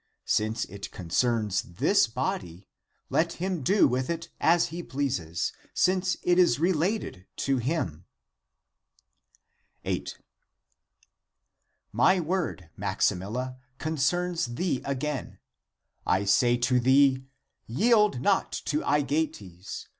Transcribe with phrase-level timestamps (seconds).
[0.25, 2.67] Since it concerns this body,
[3.11, 8.05] let him do with it as he pleases, since it is related to him!
[9.83, 10.17] 2o8 THE APOCRYPHAL ACTS 8."
[12.01, 15.37] My word, Maximilla, concerns thee again.
[16.07, 17.27] I say to thee,
[17.67, 19.85] Yield not to Aegeates